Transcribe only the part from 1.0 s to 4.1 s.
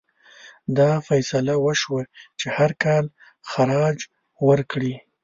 فیصله وشوه چې هر کال خراج